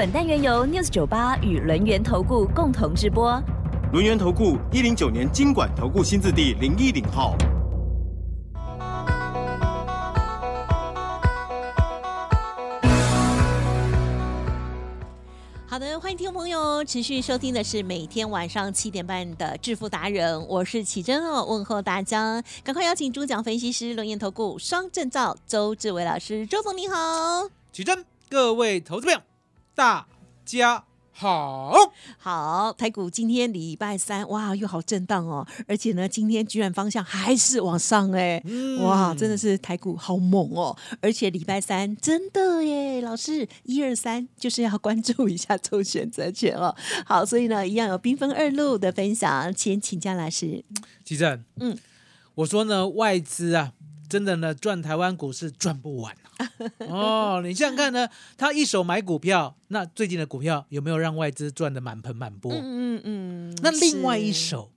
[0.00, 3.38] 本单元由 News 九八与轮源投顾共同直播。
[3.92, 7.36] 轮源投顾一零九年经管投顾新字第零一零号。
[15.66, 29.20] 好的，欢迎听众朋友持续收听的是每天晚上七点半的致富达人，我是启珍哦，问候大家，赶快邀请主讲分析师轮研投顾双证照周志伟老师，周总你好，启真，各位投资朋友，
[29.80, 30.06] 大
[30.44, 31.72] 家好。
[32.18, 46.76] 好，台股今天礼拜三，哇，又好震荡哦，而且呢，今天居然方向还是往上哎，嗯哇，真的是台股好猛哦，而且礼拜三真的耶，老师一二三就是要关注一下周选择权哦。
[47.06, 50.62] 好，所以呢，一样有兵分二路的分享，先请江老师。
[51.02, 51.78] 起真，嗯，
[52.34, 53.72] 我说呢，外资啊，
[54.10, 56.50] 真的呢，赚台湾股市赚不完、啊、
[56.90, 57.40] 哦。
[57.44, 62.52] 你想想看呢，他一手买股票，那最近的股票有没有让外资赚得满盆满钵？
[62.52, 62.60] 嗯
[62.96, 64.72] 嗯嗯，那另外一，手，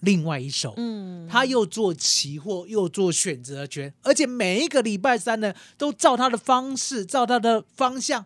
[0.00, 8.24] 另外一手，嗯，他又做期货，又做选择权，而且每一个礼拜三呢，都照他的方式，照他的方向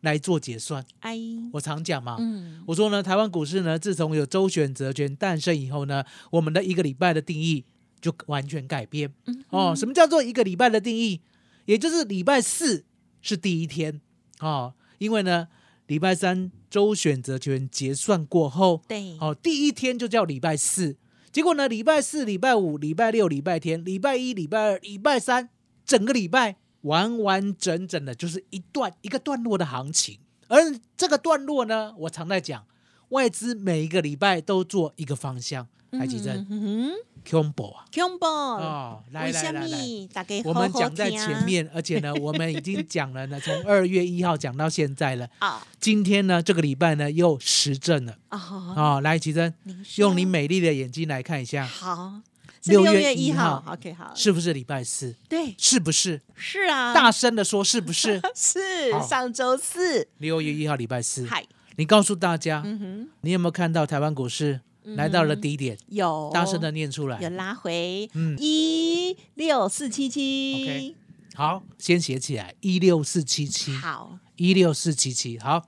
[0.00, 0.84] 来做结算。
[0.98, 1.16] 哎，
[1.52, 7.64] 我常讲嘛，嗯，我说呢，台湾股市呢，自从有周选择权诞生以后呢，我们的一个礼拜的定义
[8.02, 9.10] 就完全改变。
[9.24, 11.22] 嗯哦，什么叫做一个礼拜的定义？
[11.64, 12.84] 也就是礼拜四
[13.22, 14.00] 是第一天
[14.40, 15.46] 哦，因为呢，
[15.86, 20.96] 礼拜三周选择权结算过后，对，哦，第一天就叫礼拜四。
[21.30, 25.48] 结果呢，礼拜四、礼拜五、礼拜六、礼拜天、礼拜一、礼拜二、礼拜三，
[25.86, 30.18] 整个礼拜完完整整的就是一段一个段落的行情。
[30.48, 30.58] 而
[30.96, 32.66] 这个段落呢，我常在讲，
[33.10, 35.68] 外资每一个礼拜都做一个方向。
[35.98, 36.92] 台积电嗯哼
[37.24, 39.78] combo 啊，，combo，哦，来来来来，
[40.12, 45.28] 大家我们讲在前面，而且呢，我们已经讲了呢，从二月一号讲到现在了。
[45.38, 48.38] 啊今天呢，这个礼拜呢又实证了啊，
[48.74, 49.52] 啊、来，奇珍，
[49.96, 52.20] 用你美丽的眼睛来看一下，好，
[52.64, 55.14] 六月一号，OK，好，是不是礼拜四？
[55.28, 56.20] 对，是不是？
[56.34, 58.20] 是啊，大声的说，是不是？
[58.34, 61.44] 是上周四，六月一号礼拜四，嗨，
[61.76, 65.78] 你告诉大家，嗯哼，你有没有看到台湾股市来到了低点？
[65.88, 67.30] 有大声的念出来有。
[67.30, 70.96] 拉回，嗯一六四七七
[71.34, 75.38] 好，先写起来，一六四七七，好，一六四七七。
[75.38, 75.66] 好，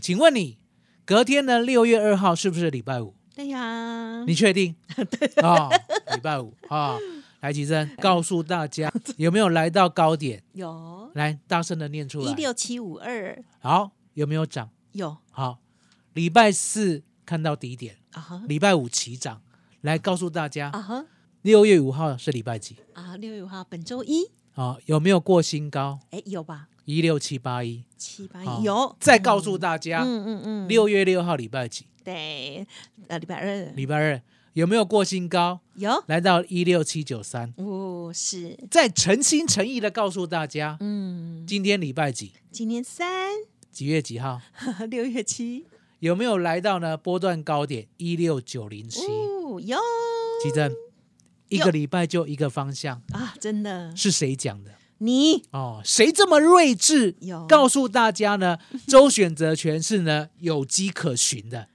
[0.00, 0.58] 请问你
[1.04, 1.60] 隔天呢？
[1.60, 3.14] 六月二号是不是礼拜五？
[3.34, 4.74] 对呀，你确定？
[4.96, 5.68] 对啊，
[6.14, 6.98] 礼拜五啊。
[7.40, 10.42] 来，吉珍，告诉大家有没有来到高点？
[10.54, 12.32] 有来，大声的念出来。
[12.32, 14.68] 一六七五二，好，有没有涨？
[14.90, 15.60] 有好，
[16.14, 19.42] 礼拜四看到低点，啊哈礼拜五起涨。
[19.82, 21.06] 来告诉大家啊，哈
[21.42, 22.76] 六月五号是礼拜几？
[22.94, 26.00] 啊，六月五号本周一，啊，有没有过新高？
[26.10, 26.68] 哎，有吧？
[26.86, 27.84] 一六七八一。
[27.98, 31.84] 七八一有，再告诉大家，嗯嗯嗯，六月六号礼拜几？
[32.02, 32.66] 对，
[33.08, 34.22] 呃，礼拜二礼拜二
[34.54, 35.60] 有没有过新高？
[35.74, 37.52] 有，来到一六七九三。
[37.58, 42.32] 哦，是，再诚心诚意的告诉大家，嗯，今天礼拜几？
[42.50, 43.30] 今天三，
[43.70, 44.40] 几月几号？
[44.90, 45.66] 六月七，
[46.00, 46.96] 有没有来到呢？
[46.96, 49.00] 波段高点一六九零七。
[49.02, 49.76] 哦，有。
[50.42, 50.72] 奇珍，
[51.48, 54.70] 一个礼拜就一个方向，啊，真的，是谁讲的？
[54.98, 55.42] 你。
[55.50, 57.16] 哦，谁这么睿智？
[57.20, 57.46] 有。
[57.46, 61.68] 告诉大家呢， 周选择权是呢有迹可循的，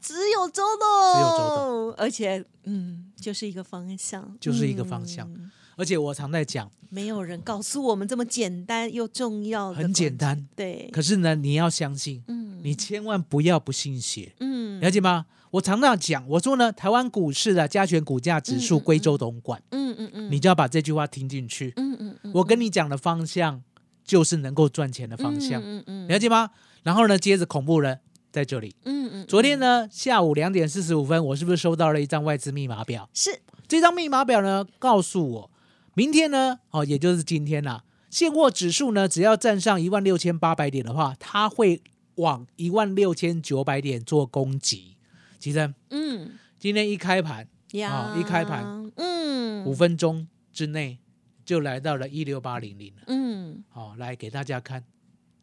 [0.00, 5.30] 只有周董，只有周董，而且嗯，就是一个方向，就是一个方向。
[5.30, 15.26] 嗯而且我常在讲，没有人告诉我们这么简单又重要的，很简，单，对，可是呢，你要相信，嗯你千万不要不信邪，嗯了解吗？
[15.52, 21.72] 我常常讲，我说呢，台湾股市的加权股价指数归周董管，嗯嗯嗯，你就要把这句话听进去。
[21.76, 23.62] 嗯嗯嗯，我跟你讲的方向
[24.04, 26.50] 就是能够赚钱的方向，嗯嗯了解吗？
[26.82, 28.00] 然后呢，接着恐怖人
[28.32, 28.74] 在这里。
[28.84, 33.08] 嗯嗯，昨天呢下午两点四十五分，我是不是收到了一张外资密码表？
[33.14, 33.38] 是
[33.68, 35.50] 这张密码表呢，告诉我
[35.96, 41.80] 明天呢，哦，也就是今天啦、现货指数呢，只要站上一万六千八百点的话，它会
[42.16, 44.98] 往一万六千九百点做攻击。
[45.38, 50.98] 其实嗯今天一开盘呀哦一开盘，嗯五分钟之内
[51.46, 53.04] 就来到了一六八零零了。
[53.06, 54.84] 嗯好、来给大家看，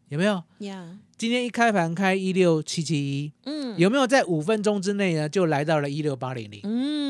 [0.09, 0.43] 有没有？
[0.59, 6.59] 呀，今天一开盘开一六七七一，嗯，有没有在五分钟之内呢就来到了一六八零零？
[6.63, 7.02] 嗯，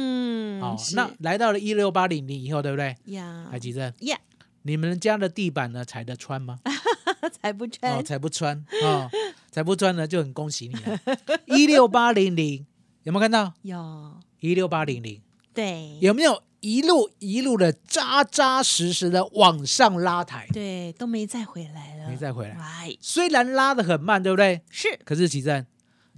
[0.63, 0.95] 好，是。
[0.95, 2.95] 那来到了一六八零零以后，对不对？
[3.05, 4.17] 呀，海吉正，呀，
[4.63, 6.59] 你们家的地板呢踩得穿吗？
[7.41, 9.09] 踩不哦，穿，踩不穿哦，
[9.51, 10.99] 踩不穿呢就很恭喜你了。
[11.47, 12.65] 一六八零零
[13.03, 13.53] 有没有看到？
[13.61, 15.21] 有，一六八零零。
[15.53, 20.47] 对，有没有一路一路的扎扎实实的往上拉抬？
[20.51, 22.55] 对，都没再回来了，没再回来。
[22.55, 24.61] 来，虽然拉的很慢，对不对？
[24.69, 25.65] 是，可是奇正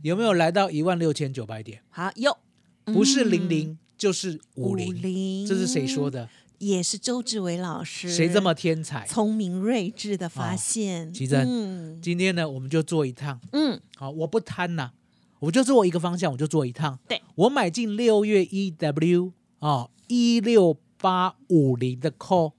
[0.03, 1.81] 有没有来到一万六千九百点？
[1.89, 2.37] 好，有，
[2.85, 3.31] 不是嗯。
[3.31, 6.09] 零零就是五零，零，这是谁说？
[6.09, 6.29] 的？
[6.57, 9.05] 也是周志伟老师，谁这么天才？
[9.05, 11.13] 聪明睿智的发现？
[11.13, 13.39] 奇珍嗯今天呢，我们就做一趟。
[13.51, 14.91] 嗯，好，我不贪呐，
[15.39, 16.97] 我就做一个方向，我就做一趟。
[17.09, 22.53] 对，我买进六月 EW 哦一六八五零的 call，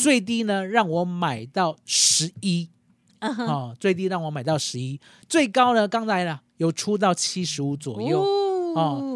[0.00, 2.68] 最低呢让我买到十一
[3.18, 8.43] 啊最低让我买到十一，最高呢刚才呢有出到七十五左右哦。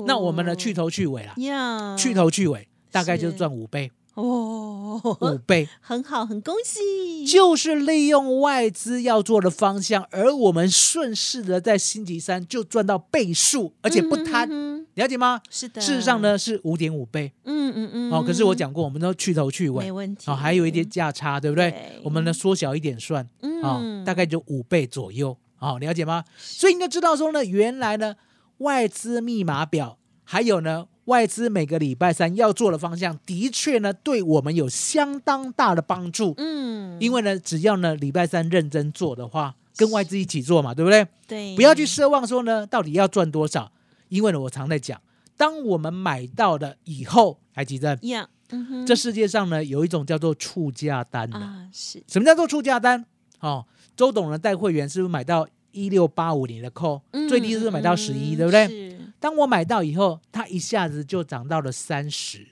[0.06, 5.68] 那我们呢去头去尾啦，呀，去头去尾大概就是是赚五倍，哦，五倍。
[5.80, 15.40] 很好，很恭喜，就是利用外资要做的方向，而我们顺势的在星期三就赚到倍数，而且不贪，嗯哼了解吗？
[15.50, 17.32] 是的，事实上，呢是五点五倍。
[17.44, 18.24] 嗯嗯嗯，哦。
[18.26, 19.84] 可是我讲过，我们都去头去尾。
[19.84, 21.70] 没问题，哦，还有一点价差，对不对？
[21.70, 22.00] 对。
[22.02, 23.22] 我们呢缩小一点算。
[23.62, 25.36] 啊、嗯大概就五倍左右。
[25.60, 26.24] 哦，了解吗？
[26.36, 28.14] 所以你就知道说呢，原来呢
[28.58, 36.34] 外资密码表，还有呢外资每个礼拜三要做的方向，的确呢对我们有相当大的帮助。
[36.36, 41.06] 嗯，因为呢，只要呢礼拜三认真做的话，跟外资一起做嘛，对不对？
[41.26, 43.72] 对，不要去奢望说呢，到底要赚多少，
[44.08, 45.00] 因为呢，我常在讲，
[45.36, 51.38] 当我们买到了以后，还记得呀，嗯哼，这世界上呢有一种叫做促价单的。
[51.38, 53.06] 啊是，什么叫做促价单？
[53.40, 53.64] 哦，
[53.96, 58.68] 周董呢带会员是不是买到一六八五年的扣，最低是买到十一、嗯对不对？
[58.68, 62.46] 是当我买到以后，它一下子就涨到了三十，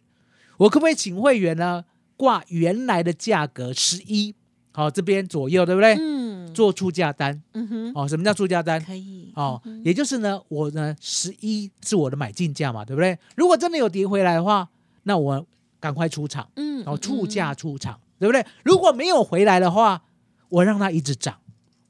[0.57, 1.85] 我可不可以请会员呢
[2.17, 4.35] 挂原来的价格十一？
[4.73, 5.97] 好，这边左右对不对？
[5.99, 8.79] 嗯，做出价单嗯哼，哦，什么叫出价单？
[8.85, 13.19] 可以哦嗯，也就是呢，我呢十一是我的买进价嘛，对不对？
[13.37, 14.69] 如果真的有跌回来的话，
[15.05, 15.47] 那我
[15.81, 18.45] 赶快出场，嗯，然后嗯出价出场，对不对？
[18.65, 20.03] 如果没有回来的话，
[20.51, 21.39] 我让它一直涨，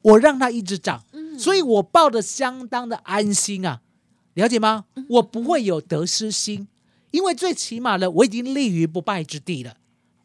[0.06, 1.38] 我让它一直涨，嗯。
[1.38, 3.80] 所以我抱的相当的安心啊，
[4.34, 4.86] 了解吗？
[4.94, 5.06] 嗯。
[5.10, 6.68] 我不会有得失心，
[7.10, 9.76] 因为最起码呢，我已经立于不败之地了。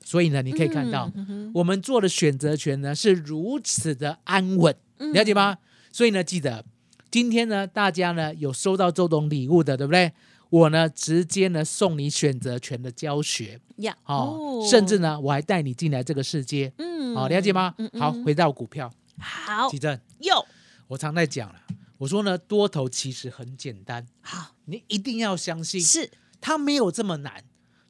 [0.03, 5.13] 所以呢，你可以看到，嗯我们做的选择权呢是如此的安稳，嗯。
[5.13, 5.57] 了解吗？
[5.91, 6.65] 所以呢，记得
[7.09, 10.11] 今天呢，大家呢有收到周董礼物的，对不对？
[10.49, 17.73] 我呢直接呢送你选择权的教学，呀，哦，甚至呢我还带你进来这个世界，嗯，好、了解吗？
[17.77, 17.89] 嗯。
[17.97, 20.45] 好，回到股票，好奇正，有，
[20.87, 21.61] 我常在讲了，
[21.97, 24.55] 我说呢多头其实很简单，好。
[24.65, 27.43] 你一定要相信，是，它没有这么难，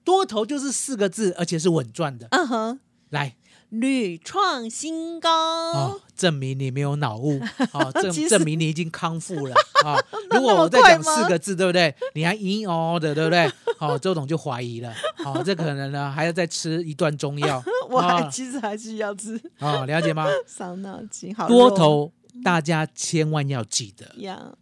[0.03, 2.27] 多头就是四个字，而且是稳赚的。
[2.31, 2.79] 嗯哼，
[3.09, 3.35] 来，
[3.71, 5.71] 屡创新高。
[5.71, 7.39] 哦，，证明你没有脑雾，
[7.71, 9.55] 哦， 证证明你已经康复了。
[9.85, 10.05] 啊、哦！
[10.29, 11.95] 如果我再讲四个字，对不对？
[12.13, 13.49] 你还咦哦的，对不对？
[13.79, 14.93] 哦，周董就怀疑了，
[15.25, 20.27] 哦，这可能呢还要再吃一段中药， 我还哦其实还是要吃，哦，了解吗？
[20.45, 22.11] 伤脑筋，好多头
[22.43, 24.53] 大家千万要记得，呀，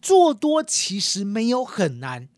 [0.00, 2.28] 做多其实没有很难，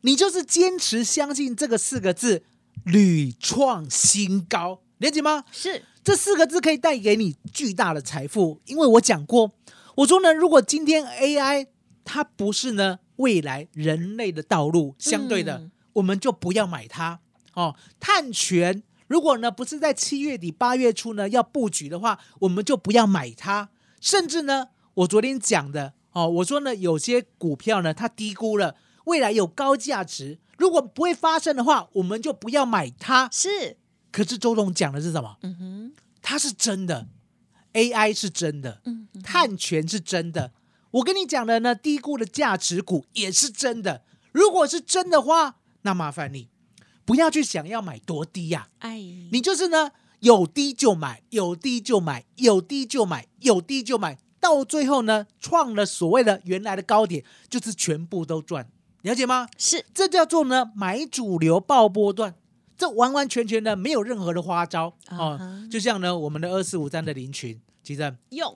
[0.00, 2.44] 你就是坚持相信这个四个字，
[2.84, 5.44] 屡创新高，了解吗？
[5.52, 9.52] 是，这四个字可以带给你巨大的财富，因为我讲过，
[9.96, 11.66] 我说呢，如果今天 AI
[12.04, 17.20] 它不是呢未来人类的道路，相对的，嗯我们就不要买它
[17.54, 17.74] 哦。
[17.98, 23.70] 碳权如果呢不是在七月底八月初呢要布局的话，我们就不要买它。
[24.00, 33.28] 甚至呢，我昨天讲的哦，我说呢有些股票呢它低估了，未来有高价值，如果不会发生的话，我们就不要买它。
[33.32, 33.78] 是，
[34.16, 35.36] 可是周董讲的是什么？
[35.42, 35.92] 嗯哼，
[36.22, 37.06] 它是真的
[37.74, 39.22] ，AI 是真的，嗯哼。
[39.22, 40.52] 碳权是真的。
[40.92, 44.04] 我跟你讲的呢，低估的价值股也是真的。
[44.32, 46.48] 如果是真的话，那麻烦你
[47.04, 48.96] 不要去想要买多低呀、哎，
[49.30, 58.66] 你就是呢有低就买，有低就买，有低就买，有低就买，到最后呢创了所谓的原来的高点，就是全部都赚，
[59.02, 59.46] 了解吗？
[59.58, 62.34] 是，这叫做呢买主流爆波段，
[62.76, 65.40] 这完完全全的没有任何的花招哦。
[65.70, 68.54] 就像呢我们的二四五三的林群，其实用，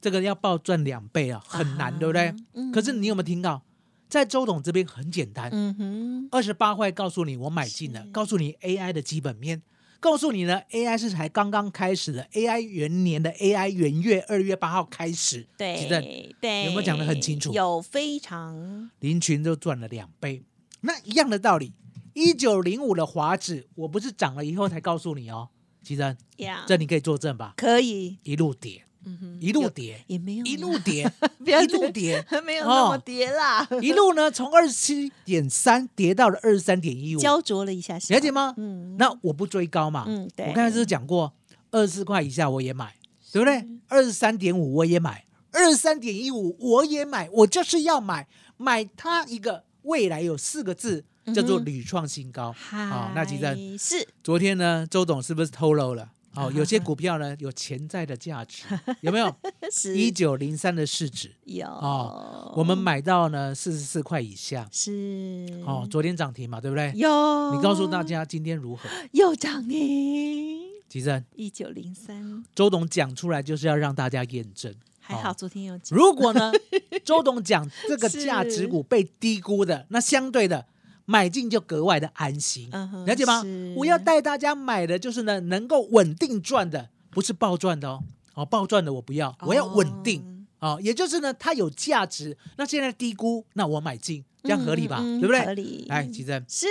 [0.00, 2.34] 这个要爆赚两倍啊，很难，啊对不对？
[2.54, 2.72] 嗯。
[2.72, 3.62] 可是你有没有听到，
[4.08, 9.62] 在周董这边很简单，嗯哼，二十八块告诉你我买进了，告诉你 AI 的基本面，
[10.00, 16.36] 告诉你呢，AI 是才刚刚开始的，AI 元年的 AI 元月二月八号开始，其正对。
[16.40, 17.52] 对，有没有讲的很清楚？
[17.52, 18.90] 有非常。
[19.00, 20.42] 林群就赚了两倍。
[20.80, 21.74] 那一样的道理，
[22.14, 25.48] 一九零五的华指，我不是涨了以后才告诉你哦，
[25.82, 27.54] 其正，呀，这你可以作证吧？
[27.56, 31.10] 可以，一路跌，嗯，一路跌，也没有一路，跌，
[31.44, 38.54] 一路跌， 没有那么哦跌啦，一路呢从二十七点三跌到了二十三点一五，焦灼了一下下，了解吗？
[38.56, 40.46] 嗯，那我不追高嘛，嗯对。
[40.48, 41.32] 我刚才是讲过，
[41.70, 42.94] 二十四块以下我也买，
[43.32, 43.64] 对不对？
[43.88, 51.04] 二十三点五我也买，二十三点一五我也买，我就是要买，买它一个未来有四个字
[51.34, 52.52] 叫做屡创新高。
[52.52, 54.06] 嗨，好那吉正是。
[54.22, 56.10] 昨天呢，周董是不是透露了？
[56.34, 58.62] 哦， 有些股票呢有潜在的价值，
[59.00, 59.34] 有没有？
[59.72, 59.96] 是。
[59.96, 61.32] 一九零三的市值。
[61.44, 61.66] 有。
[61.66, 65.62] 哦，我们买到呢四十四块以下，是。
[65.66, 66.92] 哦，昨天涨停嘛，对不对？
[66.94, 68.88] 有，你告诉大家今天如何？
[69.12, 74.72] 又涨停，吉正，一九零三，周董讲出来就是要让大家验证。
[75.00, 75.34] 还好哦。
[75.36, 76.52] 昨天有涨，如果呢，
[77.02, 78.24] 周董讲这个是。
[78.24, 80.66] 价值股被低估的，那相对的
[81.10, 83.42] 买进就格外的安心，嗯了解吗？
[83.74, 88.04] 我要带大家买的就是呢，能够稳定赚的，不是暴赚的哦。
[88.34, 90.78] 哦，暴赚的我不要，我要稳定哦。
[90.82, 94.98] 也就是呢，它有价值，那现在低估，那我买进，这样合理吧？
[95.00, 95.46] 嗯嗯对不对？
[95.46, 96.66] 合理来，吉珍，是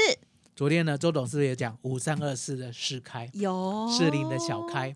[0.56, 4.96] 昨天呢，周董事也讲五三二四的试开，有适龄的小开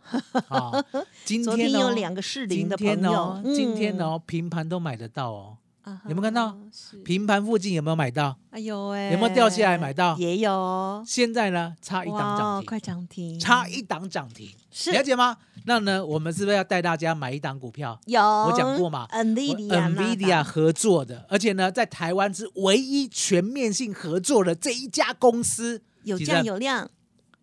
[0.50, 0.72] 啊，
[1.26, 5.58] 今昨天有两个适龄的今天朋友哦，今天嗯哦，平盘都买得到哦。
[6.06, 6.56] 有没有看到？
[7.04, 8.38] 平盘附近有没有买到？
[8.52, 10.16] 哎呦哎，有没有掉下来买到？
[10.18, 14.92] 也有，现在呢，差一档哇涨停，快涨停，差一档涨停，是。
[14.92, 15.38] 了解吗？
[15.66, 18.00] 那呢，我们是不是要带大家买一档股票？
[18.06, 26.90] 有，我讲过嘛，NVIDIA NVIDIA 合作的，而且呢，在台湾是唯一全面性合作的这一家公司，有价有量，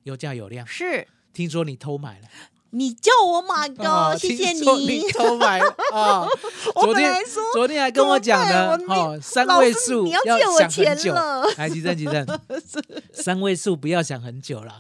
[0.05, 0.67] 有价有量。
[0.67, 1.07] 是。
[1.33, 2.27] 听说你偷买了，
[2.71, 4.63] 你叫我买的，哦谢谢你
[5.13, 6.27] 偷买了 啊！
[6.75, 7.15] 我昨天
[7.55, 11.45] 昨天还跟我讲呢哦，三位数你要借我想钱了。
[11.57, 12.27] 来，吉正吉正，
[13.13, 14.73] 三位数不要想很久了，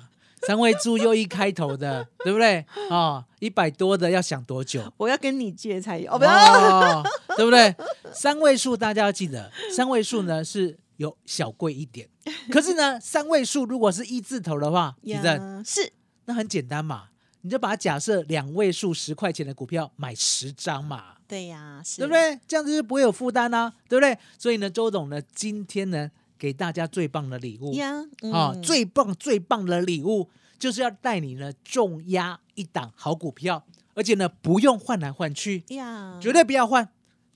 [0.46, 2.64] 三位数又一开头的， 对不对？
[2.90, 4.92] 哦，一百多的要想多久？
[4.98, 7.02] 我要跟你借才有，哦，不要，哦，
[7.36, 7.74] 对不对？
[8.12, 12.06] 三位数大家要记得，三位数呢是有小贵一点，
[12.50, 15.92] 可是呢，三位数如果是一字头的话，吉正呀是
[16.26, 17.04] 那很简单嘛，
[17.42, 22.12] 你就把它假设两位数十块钱的股票买十张嘛，对呀，是对不？
[22.12, 22.40] 对？
[22.46, 24.18] 这样子就不会有负担啊，对不对？
[24.38, 28.00] 所以呢，周董呢今天呢给大家最棒的礼物呀，
[28.32, 30.28] 啊、嗯最棒最棒的礼物
[30.58, 33.64] 就是要带你呢重压一档好股票，
[33.94, 36.88] 而且呢不用换来换去，呀，绝对不要换，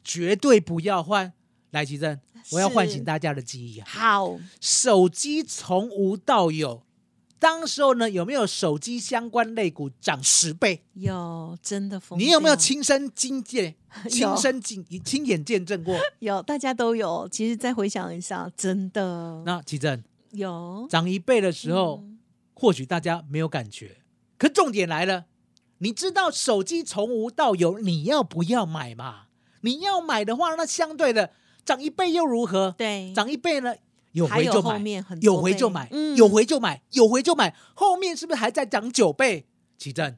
[0.02, 1.32] 绝对不要换。
[1.70, 3.86] 来，奇正，我要唤醒大家的记忆啊！
[3.88, 6.82] 好，手机从无到有，
[7.42, 10.84] 当时候呢有没有手机相关类股涨十倍？
[10.94, 15.98] 有真的疯，你有没有亲身经见、 有亲身经、亲眼见证过？
[16.20, 17.28] 有，大家都有。
[17.28, 22.20] 其实再回想一下，真的那奇正有涨一倍的时候，嗯
[22.54, 23.96] 或许大家没有感觉，
[24.38, 25.24] 可重点来了，
[25.78, 29.22] 你知道手机从无到有，你要不要买嘛？
[29.62, 31.32] 你要买的话，那相对的
[31.64, 32.72] 涨一倍又如何？
[32.78, 33.74] 对，涨一倍呢，
[34.12, 34.78] 有回就买，
[35.20, 39.46] 有回就买，有回就买，有回就买，后面是不是还在涨九倍？
[39.78, 40.16] 奇正，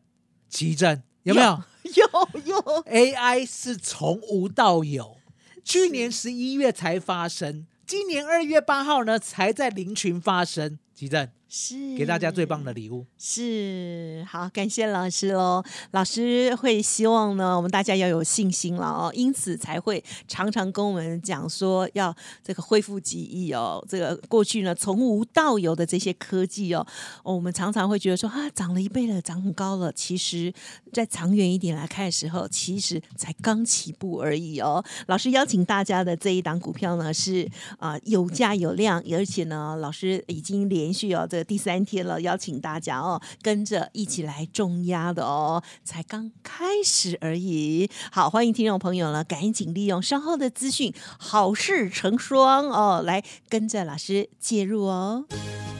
[0.48, 1.62] 奇正，有没有
[1.94, 5.16] 有有 AI 是从无到有，
[5.64, 10.78] 去年十一月才发生，今年二月八号呢才在林群发生。
[10.94, 13.06] 奇正，是给大家最棒的礼物。
[13.16, 15.62] 是好，感谢老师喽。
[15.92, 23.80] 老师会希望呢，我们大家要有信心了哦，因此才会常常跟我们讲说要这个恢复记忆哦。
[23.88, 26.84] 这个过去呢从无到有的这些科技哦，
[27.22, 29.92] 哦我们常常会觉得说啊，涨了一倍了，涨很高了。
[29.92, 30.52] 其实，
[30.92, 34.84] 在长远一点来看的时候，其实才刚起步而已哦。
[35.06, 47.90] 老师邀请大家的这一档股票呢是啊、有价有量，而且呢，老师已经连续哦这第三天了，邀请大家哦跟着一起来重压的哦，才刚开始而已。
[48.10, 55.26] 好，欢迎听众朋友呢，赶紧利用稍后的资讯，好事成双哦，来跟着老师介入哦。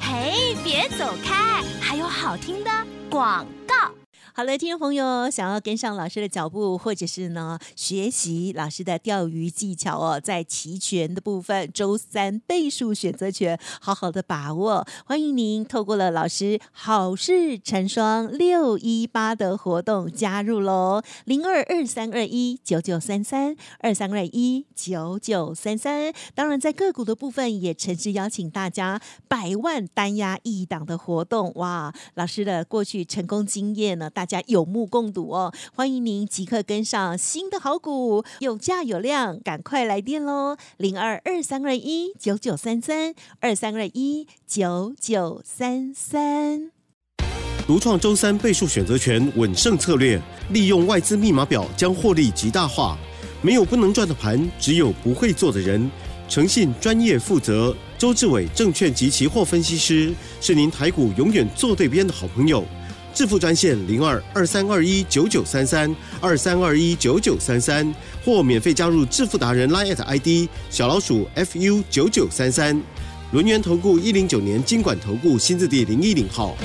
[0.01, 2.71] 嘿，别走开，还有好听的
[3.09, 4.04] 广告。
[4.37, 14.85] 好了，听众朋友，想要跟上老师的脚步，或者是呢学习老师的钓鱼技巧哦，在期权的部分，周三倍数选择权，好好的把握。
[15.07, 26.13] 欢迎您透过了老师好事成双六一八的活动加入喽，零二二三二一九九三三二三二一九九三三。
[26.35, 31.95] 当然，在个股的部分，也诚挚邀请大家百万单压一档的活动，哇！
[32.15, 35.53] 老师的过去成功经验呢，大大家有目共睹哦。
[35.75, 40.57] 欢迎您即刻跟上新的好股，有价有量，赶快来电喽！
[40.79, 46.71] 零二二三二一九九三三二三二一九九三三。
[47.67, 52.97] 独创周三倍数选择权稳胜策略，利用外资密码表将获利极大化。
[53.43, 55.91] 没有不能赚的盘，只有不会做的人。
[56.31, 57.77] 诚信、专业、负责。
[57.99, 62.65] 周志伟证券及期货分析师是您台股永远做对边的好朋友。
[63.15, 67.95] 致富专线零二二三二一九九三三二三二一九九三三，
[68.25, 72.83] 或免费加入致富达人 Line ID 小老鼠 fu 九九三三。
[73.31, 76.57] 轮源投顾一零九年经管投顾新字第零一零号。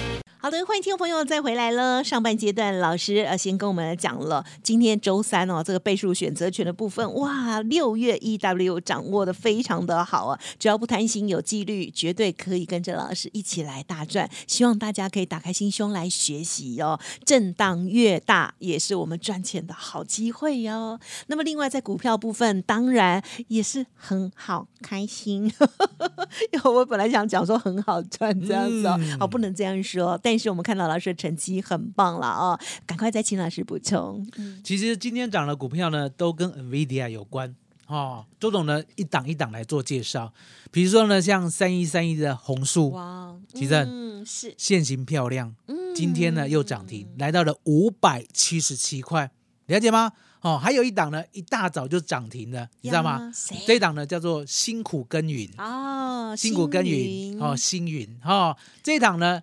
[0.42, 2.02] 好的，欢迎听众朋友再回来了。
[2.02, 10.40] 上半阶段，老师呃先跟我们讲了今天周三哦，这个倍数选择权的部分，哇，六月 EW 掌握的非常的好啊！
[10.58, 14.30] 只要不贪心，有纪律，绝对可以跟着老师一起来大赚。
[14.48, 16.98] 希望大家可以打开心胸来学习哦。
[17.26, 20.98] 震荡越大，也是我们赚钱的好机会哟。
[21.28, 25.52] 那么，另外在股票部分，当然也是很好开心。
[26.54, 30.18] 因为我本来想讲说很好赚这样子哦，哦，不能这样说。
[30.30, 34.24] 但是我们看到老师的成绩很棒了哦，赶快再请老师补充。
[34.64, 37.56] 其实今天涨的股票呢，都跟 NVIDIA 有关
[37.88, 38.24] 哦。
[38.40, 40.32] 周董呢，一档一档来做介绍。
[40.70, 49.32] 比如说呢，像三一三一的红树，哇，其实嗯是现形漂亮，嗯今天呢又涨停，来到了五百七十七块，
[49.66, 50.12] 了解吗？
[50.42, 53.32] 哦，还有一档呢，一大早就涨停了，你知道吗？
[53.66, 59.42] 这一档呢叫做辛苦耕耘哦，辛苦耕耘哦，星云哦，这一档呢。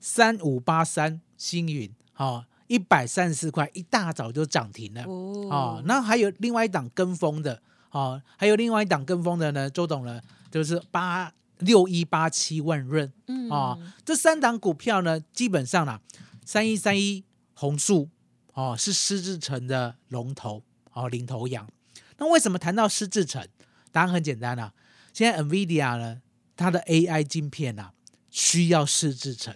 [0.00, 16.00] 三五八三星云，哦，一百三十四块，一大早就涨停了，哦，那还有另外一档跟风的，哦，还有另外一档跟风的呢，周董呢，就是八六一八七万润，嗯，哦，这三档股票呢，基本上啦，
[16.44, 18.08] 三一三一红树，
[18.54, 21.68] 哦，是施志成的龙头，哦，领头羊。
[22.16, 23.46] 那为什么谈到施志成？
[23.92, 24.72] 答案很简单啊，
[25.12, 26.22] 现在 NVIDIA 呢，
[26.56, 27.92] 它的 AI 晶片啊，
[28.30, 29.54] 需要施志成。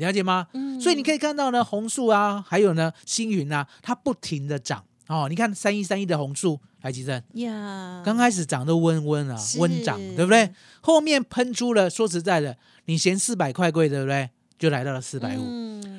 [0.00, 0.48] 了解吗？
[0.54, 5.28] 嗯，所以你可以看到呢，红树啊，还有呢，星云啊，它不停的涨哦。
[5.28, 10.52] 你看三一三一的红树，来吉正呀，刚开始涨都温温啊，温涨，对不对？
[10.80, 14.30] 后面喷出了，说实在的，你嫌四百块贵，对不对？
[14.58, 15.42] 就来到了四百五。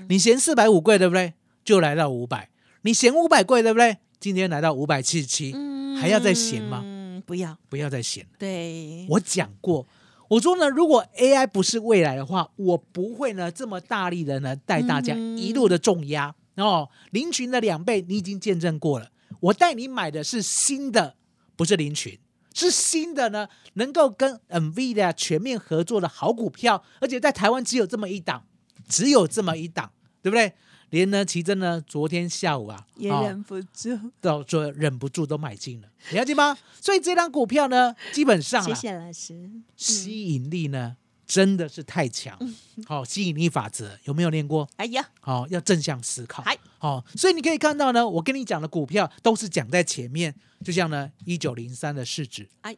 [0.09, 1.33] 你嫌四百五贵，对不对？
[1.63, 2.49] 就来到五百。
[2.81, 3.97] 你嫌五百贵，对不对？
[4.19, 5.55] 今天来到五百七十七，
[5.99, 6.83] 还要再嫌吗？
[7.25, 8.25] 不要，不要再嫌。
[8.37, 9.87] 对，我讲过。
[10.31, 16.89] 我说呢，如果 AI 不是未来的话，我不会呢这么大力的呢带大家一路的重压哦。
[17.09, 21.15] 林群的两倍你已经见证过了，我带你买的是新的，
[21.57, 22.17] 不是林群，
[22.53, 28.45] 是新的呢，能够跟 NVIDIA 全面合作的好股票，而且在台湾只有这么一档，
[28.87, 29.91] 只有这么一档，
[30.21, 30.53] 对不对？
[30.91, 36.57] 连呢，奇珍呢，昨天下午啊，也忍不住，都说忍不住都买进了，了解吗？
[36.81, 42.37] 所以这张股票呢，基本上，谢谢老师，吸引力呢真的是太强。
[42.85, 44.69] 好，吸引力法则有没有练过？
[44.75, 46.43] 哎呀，好，要正向思考。
[46.77, 52.75] 好，所以你可以看到呢，我跟你讲的股票都是讲在前面，就像呢，一九零三的市值，哎，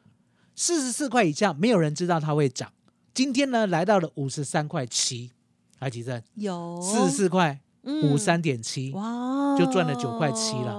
[0.56, 2.72] 四十四块以下，没有人知道它会涨。
[3.12, 5.32] 今天呢，来到了五十三块七，
[5.80, 6.24] 来几阵？
[6.36, 7.60] 有四十四块。
[7.84, 10.74] 五三点七，哇，就赚了九块七了。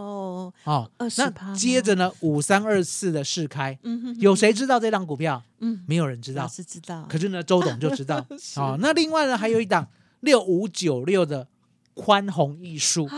[0.65, 3.79] 哦，那接着呢，五三二四的试开，
[4.19, 5.43] 有谁知道这档股票？
[5.61, 7.07] 嗯，没有人知道，是知道。
[7.09, 8.25] 可是呢，周董就知道。
[8.57, 9.89] 哦，那另外呢，还有一档
[10.21, 11.47] 六五九六的
[11.95, 13.17] 宽宏艺术啊，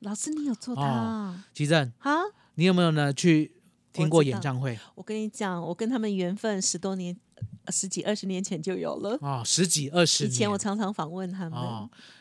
[0.00, 1.34] 老师你有做它？
[1.52, 2.16] 吉正啊，
[2.54, 3.12] 你有没有呢？
[3.12, 3.52] 去
[3.92, 4.78] 听过演唱会？
[4.94, 7.16] 我跟你讲，我跟他们缘分十多年。
[7.70, 11.58] 十几二十年前就有了啊，十几二十年以前我常常访问他们，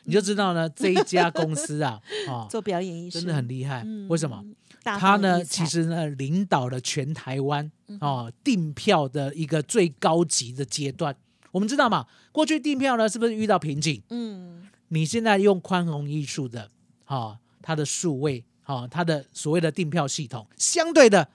[0.03, 3.86] 你就知道呢，这一家公司啊，啊，做表演艺术真的很厉害。
[4.10, 4.43] 为什么？
[4.83, 11.15] 他呢，其实呢，领导了全台湾哦订票的一个最高级的阶段。
[11.51, 14.01] 我们知道嘛，过去订票呢，是不是遇到瓶颈？
[14.10, 16.69] 嗯，你现在用宽宏艺术的，
[17.05, 21.29] 哈，它的数位，哈，它的所谓的订票系统，相对的。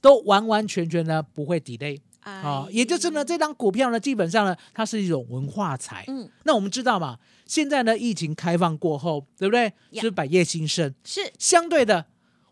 [0.00, 6.04] 都完完全全呢不会 delay，啊，也就是呢，这张股票呢，基本上呢，它是一种文化财。
[6.08, 9.72] 嗯，那我们知道嘛，现在呢，疫情开放过后，对不对？
[9.94, 10.94] 是百业兴盛。
[11.04, 12.06] 是相对的，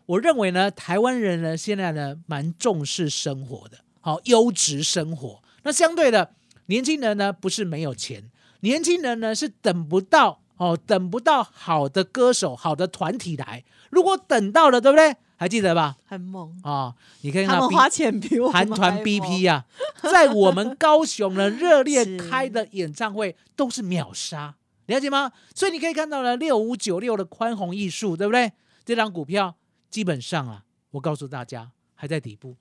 [0.07, 5.43] 我认为呢，台湾人呢，现在呢，蛮重视生活的，好、优质生活。
[5.63, 6.31] 那相对的，
[6.67, 13.63] 年轻人呢，不是没有钱，年轻人呢是等不到哦，等不到好的歌手、好的团体来。
[13.91, 15.15] 如果等到了，对不对？
[15.37, 15.95] 还记得吧？
[16.05, 19.65] 很猛，啊、你可以看到他们 B- 花钱比我们韩团还 BP 猛呀、
[20.01, 24.55] 在我们高雄呢热烈 是开的演唱会都是秒杀，
[24.87, 25.31] 了解吗？
[25.55, 28.51] 所以你可以看到呢，六五九六的宽宏艺术，对不对？
[28.83, 29.55] 这张股票
[29.89, 32.55] 基本上啊，我告诉大家还在底部，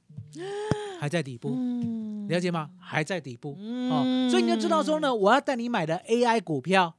[1.01, 2.71] 还在底部， 嗯了解吗？
[2.81, 6.95] 还在底部、嗯哦，所以你就知道说呢，我要带你买的 AI 股票，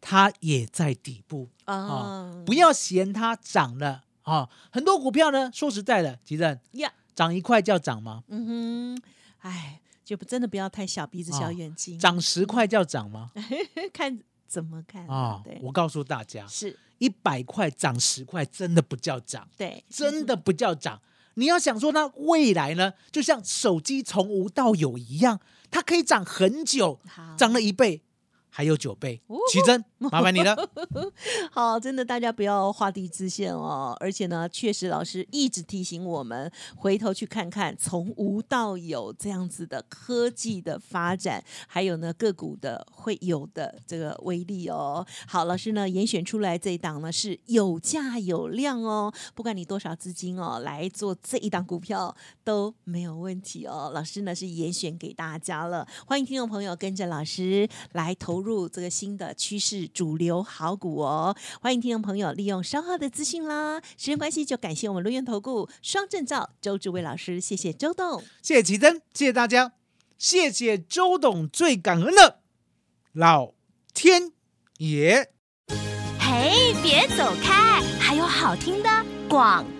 [0.00, 8.24] 它也在底部啊、啊不要嫌它涨了啊、很多股票呢，说实在的，吉正呀，涨一块叫涨吗？
[8.28, 9.02] 嗯哼，
[9.40, 13.30] 哎，就不真的不要太小鼻子小哦眼睛，涨十块叫涨吗？
[13.92, 21.00] 看怎么看啊、对，我告诉大家，是一百块涨十块，真的不叫涨，对，真的不叫涨。
[21.34, 28.02] 你要想说，那未来呢，就像手机从无到有一样，它可以涨很久，好涨了一倍，
[28.48, 29.36] 还有九倍哦。
[29.50, 30.56] 奇珍， 麻烦你了。
[31.50, 33.96] 好，真的大家不要画地自限哦。
[34.00, 45.06] 而且呢，确实老师一直提醒我们，回头去看看从无到有这样子的科技的发展，还有呢个股的会有的这个威力哦。
[45.26, 53.90] 好，老师呢严选出来这一档呢是有价有量哦，不管你多少资金哦来做这一档股票都没有问题哦。
[53.94, 61.34] 老师呢是严选给大家了，欢迎听众朋友跟着老师来投入这个新的趋势主流好股哦。
[61.62, 63.80] 欢迎听众朋友利用稍后的资讯啦。
[63.96, 68.22] 时间关系，就感谢我们录院投顾双证照周志伟老师，谢谢周董。
[68.42, 69.72] 谢谢奇珍，谢谢大家，
[70.18, 72.40] 谢谢周董，最感恩的
[73.12, 73.54] 老
[73.94, 74.32] 天
[74.78, 75.30] 爷。
[76.18, 78.90] 嘿，别走开，还有好听的
[79.28, 79.73] 广告。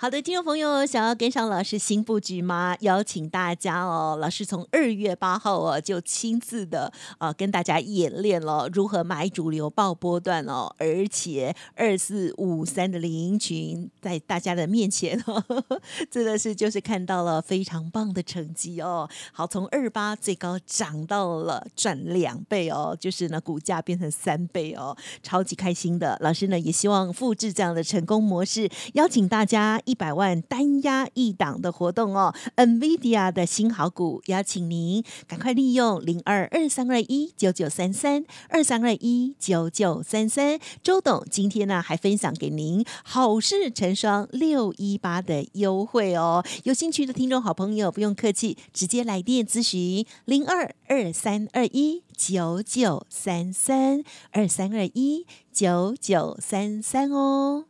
[0.00, 2.74] 好的，听众朋友，想要跟上老师新布局吗？
[2.80, 15.44] 邀请大家哦，老师从二月八号哦就亲自的呃跟大家演练了如何买主流爆波段哦，而且二四五三的林群在大家的面前哦，
[16.10, 19.06] 真的是就是看到了非常棒的成绩哦。
[19.34, 26.16] 好，从二八最高涨到了赚两倍哦，就是呢股价变成三倍哦，超级开心的。
[26.22, 40.60] 老师呢也希望复制这样的成功模式，邀请大家一百万单压一档的活动哦，NVIDIA 的新好股，邀请您赶快利用零二二三二一九九三三二三二一九九三三。
[40.80, 57.69] 周董今天呢还分享给您好事成双六一八的优惠哦，有兴趣的听众好朋友不用客气，直接来电咨询零二二三二一九九三三二三二一九九三三哦。